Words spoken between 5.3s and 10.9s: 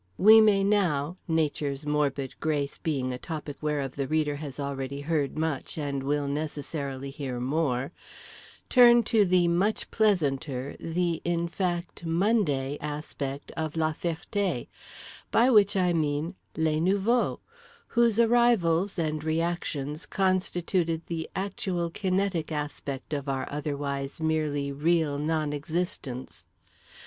much and will necessarily hear more—turn to the "much pleasanter,"